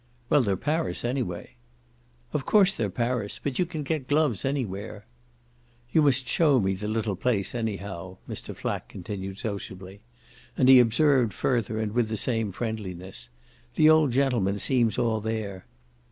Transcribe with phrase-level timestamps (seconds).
[0.31, 1.57] "Well, they're Paris anyway."
[2.33, 3.37] "Of course they're Paris.
[3.43, 5.05] But you can get gloves anywhere."
[5.91, 8.55] "You must show me the little place anyhow," Mr.
[8.55, 10.01] Flack continued sociably.
[10.57, 13.29] And he observed further and with the same friendliness:
[13.75, 15.67] "The old gentleman seems all there."